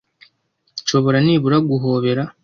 [0.83, 2.23] Nshobora nibura guhobera?